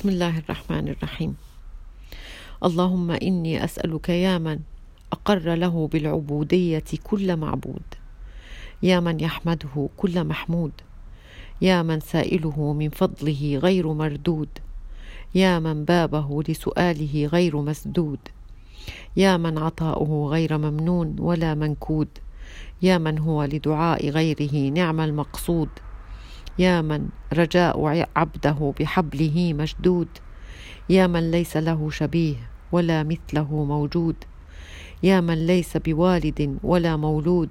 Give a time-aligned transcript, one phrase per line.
[0.00, 1.36] بسم الله الرحمن الرحيم.
[2.64, 4.58] اللهم إني أسألك يا من
[5.12, 7.82] أقر له بالعبودية كل معبود.
[8.82, 10.72] يا من يحمده كل محمود.
[11.60, 14.48] يا من سائله من فضله غير مردود.
[15.34, 18.20] يا من بابه لسؤاله غير مسدود.
[19.16, 22.08] يا من عطاؤه غير ممنون ولا منكود.
[22.82, 25.68] يا من هو لدعاء غيره نعم المقصود.
[26.60, 30.08] يا من رجاء عبده بحبله مشدود
[30.88, 32.34] يا من ليس له شبيه
[32.72, 34.16] ولا مثله موجود
[35.02, 37.48] يا من ليس بوالد ولا مولود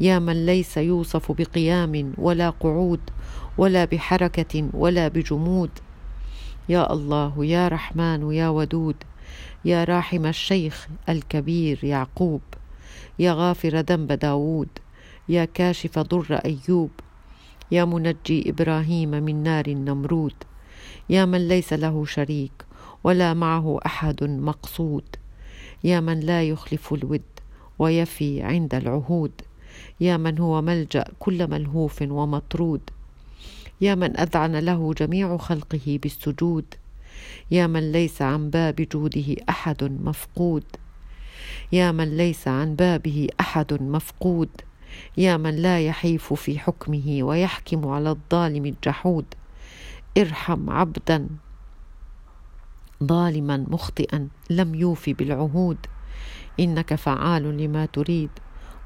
[0.00, 3.00] يا من ليس يوصف بقيام ولا قعود
[3.58, 5.70] ولا بحركة ولا بجمود.
[6.68, 8.96] يا الله يا رحمن يا ودود
[9.64, 12.40] يا راحم الشيخ الكبير يعقوب
[13.18, 14.68] يا غافر ذنب داود
[15.28, 16.90] يا كاشف ضر أيوب
[17.72, 20.34] يا منجي إبراهيم من نار النمرود
[21.10, 22.52] يا من ليس له شريك
[23.04, 25.04] ولا معه أحد مقصود
[25.84, 27.22] يا من لا يخلف الود
[27.78, 29.32] ويفي عند العهود
[30.00, 32.80] يا من هو ملجأ كل ملهوف ومطرود
[33.80, 36.74] يا من أذعن له جميع خلقه بالسجود
[37.50, 40.64] يا من ليس عن باب جوده أحد مفقود
[41.72, 44.48] يا من ليس عن بابه أحد مفقود.
[45.16, 49.24] يا من لا يحيف في حكمه ويحكم على الظالم الجحود.
[50.18, 51.28] ارحم عبدا
[53.04, 55.78] ظالما مخطئا لم يوف بالعهود.
[56.60, 58.30] إنك فعال لما تريد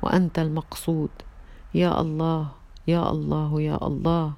[0.02, 1.10] وأنت المقصود.
[1.74, 2.48] يا الله
[2.86, 4.32] يا الله يا الله.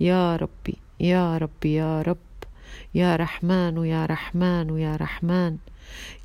[0.00, 2.16] يا ربي يا ربي يا رب.
[2.94, 5.56] يا رحمن يا رحمن يا رحمن.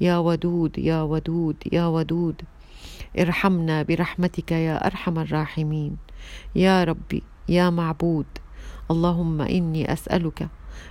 [0.01, 2.41] يا ودود يا ودود يا ودود.
[3.19, 5.97] ارحمنا برحمتك يا أرحم الراحمين.
[6.55, 8.25] يا ربي يا معبود
[8.91, 10.47] اللهم إني أسألك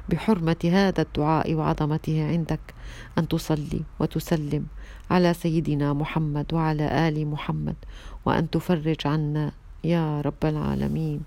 [0.08, 2.60] بحرمة هذا الدعاء وعظمته عندك
[3.18, 4.66] أن تصلي وتسلم
[5.10, 7.76] على سيدنا محمد وعلى آل محمد
[8.24, 9.52] وأن تفرج عنا
[9.84, 11.20] يا رب العالمين.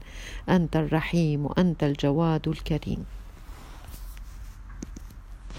[0.50, 3.06] أنت الرحيم وأنت الجواد الكريم.